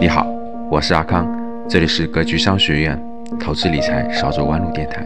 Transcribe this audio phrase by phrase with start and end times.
[0.00, 0.24] 你好，
[0.70, 1.26] 我是阿康，
[1.68, 2.96] 这里是格局商学院
[3.40, 5.04] 投资理财少走弯路电台。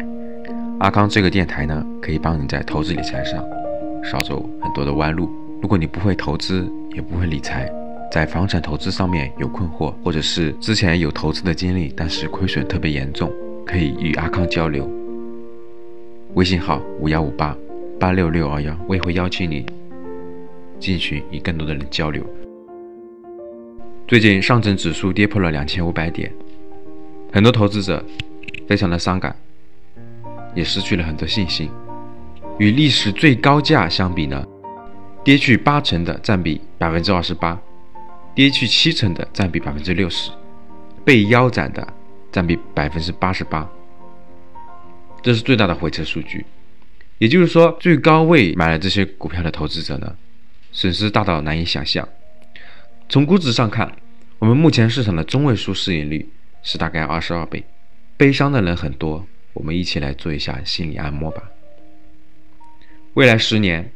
[0.81, 3.43] 阿康这个电台呢，可以帮你在投资理财上
[4.05, 5.31] 少走很多的弯路。
[5.63, 7.73] 如果你不会投资，也不会理财，
[8.13, 13.33] 在房产投资上面有困惑，或者是之前有投资的经历，但是亏损特别严重，
[13.65, 14.87] 可以与阿康交流。
[16.35, 17.57] 微信号五幺五八
[17.99, 19.65] 八六六二幺，我也会邀请你
[20.79, 22.23] 进群与更多的人交流。
[24.13, 26.31] 最近上证指数跌破了两千五百点，
[27.33, 28.05] 很多投资者
[28.69, 29.35] 非常的伤感，
[30.55, 31.71] 也失去了很多信心。
[32.59, 34.47] 与历史最高价相比呢，
[35.25, 37.59] 跌去八成的占比百分之二十八，
[38.35, 40.31] 跌去七成的占比百分之六十，
[41.07, 41.89] 被腰斩的
[42.31, 43.67] 占比百分之八十八，
[45.23, 46.45] 这是最大的回撤数据。
[47.17, 50.15] 也就是说，最高位买了这些股票的投资者呢，
[50.71, 52.07] 损失大到难以想象。
[53.09, 53.91] 从估值上看，
[54.43, 56.29] 我们目前市场的中位数市盈率
[56.65, 57.65] 是大概二十二倍，
[58.17, 61.49] 悲伤的人很多，我们一起来做一下心理按摩吧。
[63.15, 63.93] 未来十年，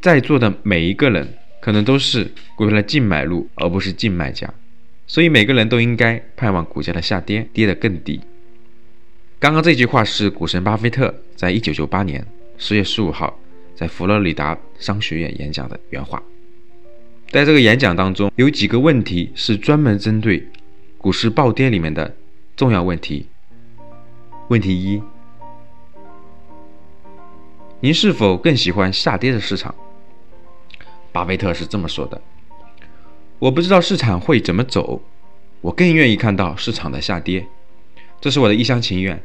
[0.00, 4.54] 在座的每一个人可能都是股票的净买入，而不是净卖家，
[5.06, 8.18] 所以每个人都应该盼望股价的下跌，跌得更低。
[9.38, 12.26] 刚刚这句话是股神巴菲特在一九九八年
[12.56, 13.38] 十月十五号
[13.74, 16.22] 在佛罗里达商学院演讲的原话。
[17.34, 20.48] 在这个演讲当中，有几个问题是专门针对
[20.96, 22.14] 股市暴跌里面的
[22.54, 23.26] 重要问题。
[24.46, 25.02] 问题一：
[27.80, 29.74] 您是否更喜欢下跌的市场？
[31.10, 32.22] 巴菲特是这么说的
[33.40, 35.02] ：“我不知道市场会怎么走，
[35.60, 37.44] 我更愿意看到市场的下跌，
[38.20, 39.20] 这是我的一厢情愿。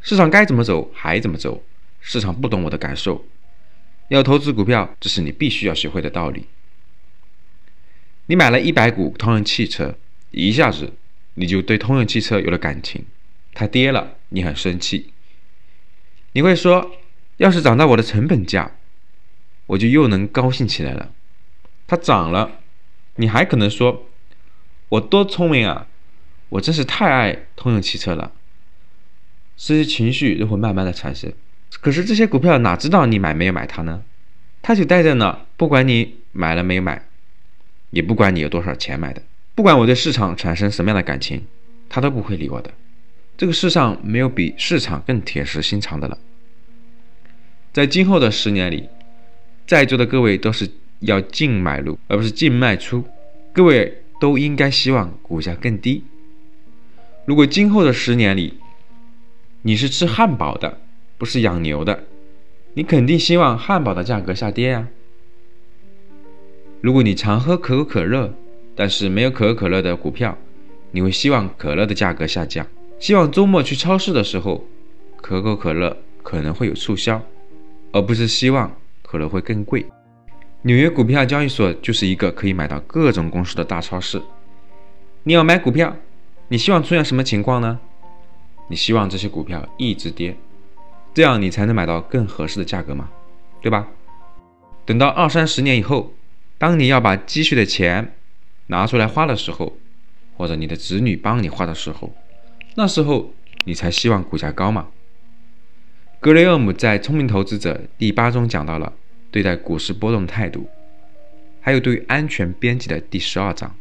[0.00, 1.62] 市场该怎么走还怎么走，
[2.00, 3.22] 市场不懂我的感受。
[4.08, 6.46] 要投资股票，这是你必须要学会的道理。”
[8.26, 9.96] 你买了一百股通用汽车，
[10.30, 10.92] 一下子
[11.34, 13.04] 你就对通用汽车有了感情。
[13.52, 15.12] 它跌了，你很生气。
[16.32, 16.90] 你会说，
[17.36, 18.72] 要是涨到我的成本价，
[19.66, 21.12] 我就又能高兴起来了。
[21.86, 22.60] 它涨了，
[23.16, 24.06] 你还可能说，
[24.88, 25.86] 我多聪明啊，
[26.48, 28.32] 我真是太爱通用汽车了。
[29.56, 31.32] 这些情绪都会慢慢的产生。
[31.80, 34.02] 可是这些股票哪知道你买没有买它呢？
[34.62, 37.06] 它就待在那，不管你买了没有买。
[37.94, 39.22] 也不管你有多少钱买的，
[39.54, 41.44] 不管我对市场产生什么样的感情，
[41.88, 42.72] 他都不会理我的。
[43.38, 46.18] 这个世上没有比市场更铁石心肠的了。
[47.72, 48.88] 在今后的十年里，
[49.64, 50.68] 在座的各位都是
[51.00, 53.04] 要净买入，而不是净卖出。
[53.52, 56.02] 各位都应该希望股价更低。
[57.24, 58.54] 如果今后的十年里，
[59.62, 60.80] 你是吃汉堡的，
[61.16, 62.04] 不是养牛的，
[62.74, 64.88] 你肯定希望汉堡的价格下跌呀。
[66.84, 68.30] 如果你常喝可口可乐，
[68.76, 70.36] 但是没有可口可乐的股票，
[70.90, 72.66] 你会希望可乐的价格下降，
[72.98, 74.62] 希望周末去超市的时候，
[75.16, 77.22] 可口可乐可能会有促销，
[77.90, 78.70] 而不是希望
[79.02, 79.86] 可乐会更贵。
[80.60, 84.20] 纽约股票交易所就是一个可以买到各种公司的大超市。
[85.22, 85.96] 你要买股票，
[86.48, 87.80] 你希望出现什么情况呢？
[88.68, 90.36] 你希望这些股票一直跌，
[91.14, 93.08] 这样你才能买到更合适的价格嘛，
[93.62, 93.88] 对吧？
[94.84, 96.12] 等到二三十年以后。
[96.58, 98.14] 当你要把积蓄的钱
[98.68, 99.76] 拿出来花的时候，
[100.36, 102.14] 或者你的子女帮你花的时候，
[102.76, 103.34] 那时候
[103.64, 104.88] 你才希望股价高嘛？
[106.20, 108.92] 格雷厄姆在《聪明投资者》第八中讲到了
[109.30, 110.66] 对待股市波动的态度，
[111.60, 113.74] 还有对安全边际的第十二章、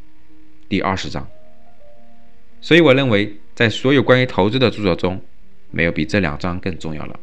[0.67, 1.25] 第二十章。
[2.59, 5.21] 所以我认为，在所有关于投资的著作中，
[5.71, 7.19] 没有比这两章更重要了。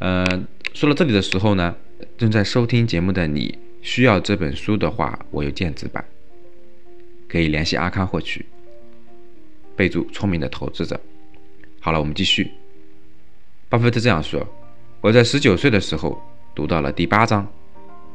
[0.00, 1.74] 嗯，说到这里的时候呢？
[2.16, 6.04] 正在收听节目的你，需要这本书的话，我有电子版，
[7.28, 8.46] 可以联系阿康获取。
[9.74, 11.00] 备注：聪明的投资者。
[11.80, 12.52] 好了，我们继续。
[13.68, 14.46] 巴菲特这样说
[15.02, 16.22] ：“我在十九岁的时候
[16.54, 17.44] 读到了第八章，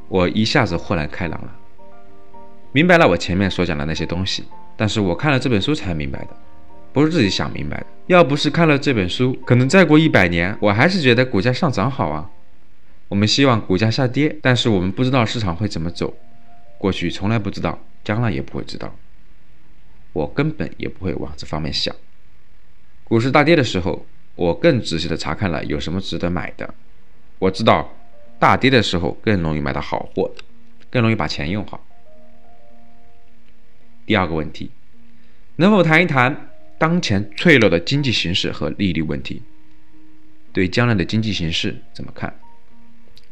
[0.08, 1.54] 我一下子豁然开朗了，
[2.72, 4.46] 明白了我前面所讲的那些东西。
[4.78, 6.30] 但是我看了这本书才明白的，
[6.94, 7.86] 不是自己想明白的。
[8.08, 12.32] 要不是看了这本书，可能再过一百年，我还是觉得股价上涨好啊。”
[13.10, 16.16] 我们希望股价下跌，但是我们不知道市场会怎么走。
[16.78, 18.96] 过去从来不知道，将来也不会知道。
[20.14, 21.94] 我根本也不会往这方面想。
[23.04, 26.74] 股市大跌的时候，我更仔细的查看了有什么值得买的。
[27.40, 27.94] 我知道，
[28.38, 30.32] 大跌的时候更容易买到好货，
[30.90, 31.84] 更容易把钱用好。
[34.06, 34.72] 第二个问题，
[35.56, 39.42] 能否谈一谈当前脆弱的经济形势和利率问题？
[40.54, 42.40] 对将来的经济形势怎么看？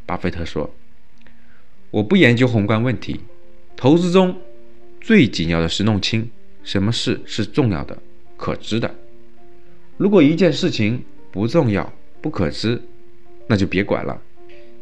[0.08, 0.74] 巴菲特说
[1.92, 3.20] ：“我不研究宏观问题，
[3.76, 4.36] 投资中
[5.00, 6.32] 最紧要的是弄清
[6.64, 7.96] 什么事是重要的、
[8.36, 8.96] 可知的。
[9.98, 12.82] 如果一件事情不重要、不可知，
[13.48, 14.22] 那就别管了。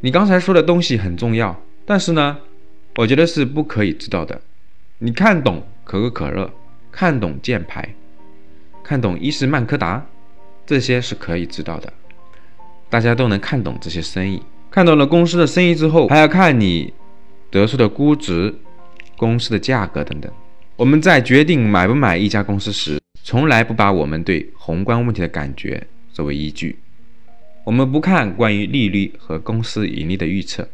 [0.02, 2.38] 你刚才说的东西很重要，但是呢，
[2.96, 4.40] 我觉得是不可以知道的。
[5.00, 6.54] 你看懂可口可乐，
[6.92, 7.96] 看懂箭牌，
[8.84, 10.06] 看懂伊士曼柯达，
[10.66, 11.92] 这些是可以知道的。
[12.90, 14.42] 大家都能看懂这些生意，
[14.76, 16.94] 看懂了公司的生意之后，还要看你
[17.50, 18.54] 得出的估值、
[19.16, 20.30] 公司的价格等等。
[20.76, 25.82] 我们在决定买不买一家公司时，从来不把我们对宏观问题的感觉
[26.12, 26.78] 作为依据。
[27.64, 30.68] 我们不看关于利率和公司盈利的预测，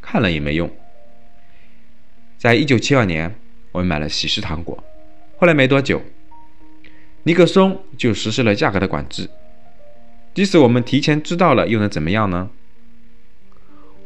[0.00, 0.70] 看了也没用。
[2.38, 3.34] 在一九七二年，
[3.72, 4.84] 我们买了喜事糖果，
[5.36, 6.00] 后来没多久，
[7.24, 9.28] 尼克松就实施了价格的管制。
[10.32, 12.50] 即使我们提前知道了，又能怎么样呢？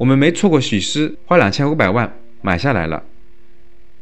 [0.01, 2.11] 我们没错过喜事，花两千五百万
[2.41, 3.03] 买下来了。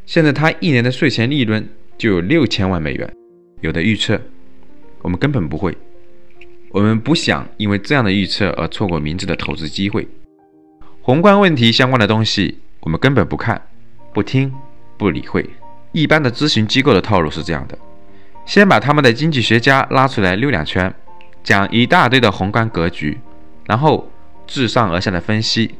[0.06, 1.68] 现在他一年的税前利润
[1.98, 3.12] 就有六千万美元，
[3.62, 4.20] 有的预测
[5.02, 5.76] 我们根本不会，
[6.70, 10.06] 我们不想因为这样的预测而错过明智的投资机会。
[11.02, 13.60] 宏观问题相关的东西我们根本不看、
[14.14, 14.54] 不听、
[14.96, 15.44] 不理会。
[15.90, 17.76] 一般的咨询机构的套路是这样的：
[18.46, 20.94] 先把他们的经济学家拉出来溜两圈，
[21.42, 23.18] 讲一大堆的宏观格局，
[23.66, 24.08] 然后
[24.46, 25.74] 自上而下的分析。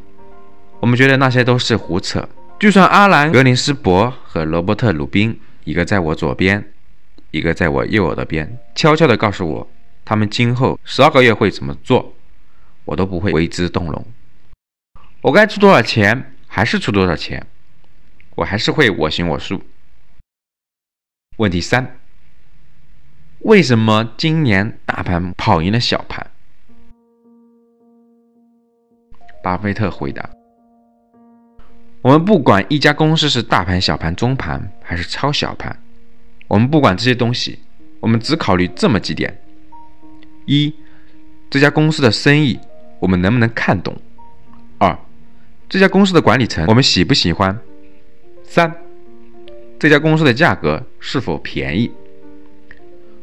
[0.81, 2.29] 我们觉得那些都是胡扯。
[2.59, 6.73] 就算阿兰·格林斯伯和罗伯特·鲁宾，一个在我左边，
[7.31, 9.71] 一个在我右耳的边，悄悄地告诉我
[10.05, 12.15] 他们今后十二个月会怎么做，
[12.85, 14.07] 我都不会为之动容。
[15.21, 17.47] 我该出多少钱，还是出多少钱，
[18.37, 19.63] 我还是会我行我素。
[21.37, 21.99] 问题三：
[23.41, 26.31] 为什么今年大盘跑赢了小盘？
[29.43, 30.38] 巴菲特回答。
[32.01, 35.77] 我们不管一家公司是大盘、小盘、中盘还是超小盘，
[36.47, 37.59] 我们不管这些东西，
[38.01, 39.37] 我们只考虑这么几点：
[40.47, 40.73] 一，
[41.51, 42.59] 这家公司的生意
[43.01, 43.93] 我们能不能看懂；
[44.79, 44.97] 二，
[45.69, 47.53] 这家公司的管理层我们喜不喜欢；
[48.45, 48.73] 三，
[49.79, 51.91] 这家公司的价格是否便宜。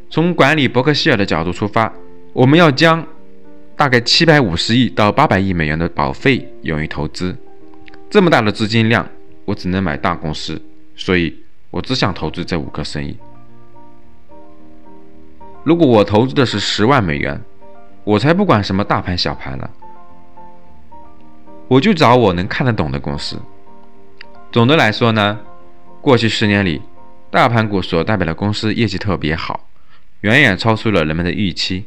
[0.09, 1.91] 从管理伯克希尔的角度出发，
[2.33, 3.05] 我们要将
[3.77, 7.35] 大概七百五十亿到八百亿美元的保费用于投资。
[8.09, 9.07] 这么大的资金量，
[9.43, 10.61] 我只能买大公司，
[10.95, 11.35] 所以
[11.69, 13.17] 我只想投资这五个生意。
[15.63, 17.41] 如果我投资的是十万美元，
[18.03, 19.69] 我才不管什么大盘小盘呢，
[21.67, 23.41] 我就找我能看得懂的公司。
[24.51, 25.39] 总的来说呢，
[26.01, 26.81] 过去十年里，
[27.31, 29.67] 大盘股所代表的公司业绩特别好，
[30.21, 31.85] 远远超出了人们的预期。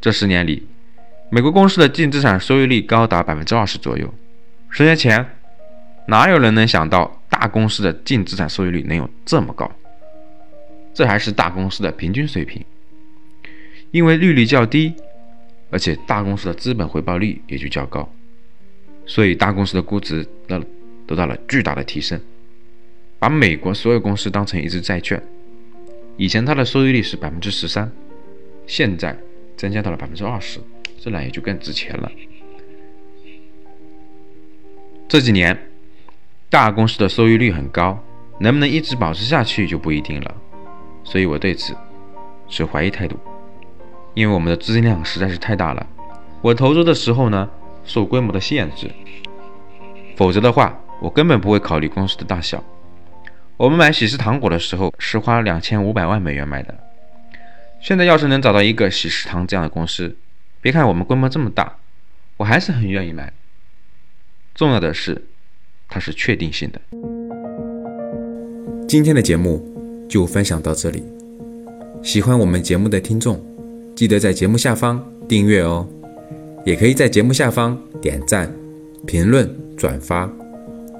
[0.00, 0.68] 这十年里，
[1.30, 4.14] 美国公司的净资产收益率高达百分之二十左右。
[4.70, 5.26] 十年前，
[6.06, 9.70] 哪有人能想到大公司的净资产收益率能有这么高？
[10.94, 12.64] 这还是大公司的平均水平。
[13.90, 14.94] 因为利率较低，
[15.70, 18.06] 而且大公司的资本回报率也就较高，
[19.06, 20.62] 所以大公司的估值得
[21.06, 22.20] 得到了巨大的提升。
[23.18, 25.20] 把美国所有公司当成一只债券，
[26.16, 27.90] 以前它的收益率是百分之十三，
[28.66, 29.16] 现在
[29.56, 30.60] 增加到了百分之二十，
[31.00, 32.12] 自然也就更值钱了。
[35.08, 35.58] 这几年，
[36.50, 37.98] 大公司的收益率很高，
[38.40, 40.34] 能不能一直保持下去就不一定了。
[41.02, 41.74] 所以我对此
[42.46, 43.18] 持怀疑态度，
[44.12, 45.86] 因为我们的资金量实在是太大了。
[46.42, 47.48] 我投资的时候呢，
[47.86, 48.90] 受规模的限制，
[50.14, 52.62] 否则的话，我根本不会考虑公司的大小。
[53.56, 56.78] 我们买喜事糖果的时候是花两千五百万美元买的，
[57.80, 60.18] 现在要是能找到一个喜事糖这样的公司，
[60.60, 61.76] 别看我们规模这么大，
[62.36, 63.32] 我还是很愿意买。
[64.58, 65.22] 重要的是，
[65.88, 66.80] 它是确定性的。
[68.88, 69.64] 今天的节目
[70.08, 71.00] 就分享到这里，
[72.02, 73.40] 喜欢我们节目的听众，
[73.94, 75.86] 记得在节目下方订阅哦，
[76.66, 78.52] 也可以在节目下方点赞、
[79.06, 80.28] 评论、转发。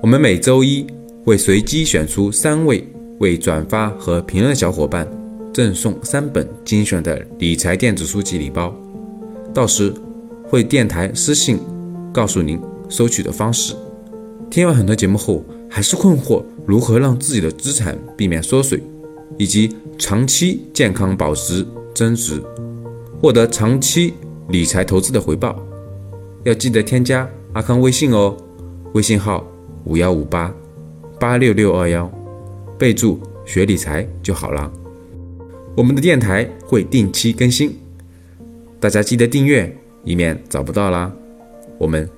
[0.01, 0.87] 我们每周一
[1.25, 2.87] 会随机选出三位
[3.19, 5.05] 为转发和评论的小伙伴，
[5.53, 8.73] 赠送三本精选的理财电子书籍礼包，
[9.53, 9.93] 到时
[10.45, 11.59] 会电台私信
[12.13, 12.57] 告诉您。
[12.89, 13.75] 收取的方式，
[14.51, 18.83] 听完很多节目后，还是困惑如何让自己的资产避免缩水，
[19.37, 22.43] 以及长期健康保值增值，
[23.21, 24.15] 获得长期
[24.49, 25.57] 理财投资的回报，
[26.45, 28.37] 要记得添加阿康微信哦，
[28.95, 29.47] 微信号
[29.85, 30.55] 五幺五八
[31.21, 32.11] 八六六二幺，
[32.79, 34.73] 备注学理财就好了。
[35.77, 37.77] 我们的电台会定期更新，
[38.81, 41.13] 大家记得订阅，以免找不到啦。
[41.79, 42.18] 我们。